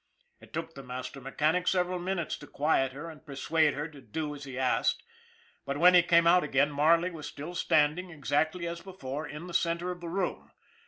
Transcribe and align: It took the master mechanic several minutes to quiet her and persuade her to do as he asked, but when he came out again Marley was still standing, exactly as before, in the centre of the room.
It 0.39 0.51
took 0.51 0.73
the 0.73 0.81
master 0.81 1.21
mechanic 1.21 1.67
several 1.67 1.99
minutes 1.99 2.35
to 2.39 2.47
quiet 2.47 2.91
her 2.93 3.07
and 3.07 3.23
persuade 3.23 3.75
her 3.75 3.87
to 3.89 4.01
do 4.01 4.33
as 4.33 4.45
he 4.45 4.57
asked, 4.57 5.03
but 5.63 5.77
when 5.77 5.93
he 5.93 6.01
came 6.01 6.25
out 6.25 6.43
again 6.43 6.71
Marley 6.71 7.11
was 7.11 7.27
still 7.27 7.53
standing, 7.53 8.09
exactly 8.09 8.65
as 8.65 8.81
before, 8.81 9.27
in 9.27 9.45
the 9.45 9.53
centre 9.53 9.91
of 9.91 10.01
the 10.01 10.09
room. 10.09 10.49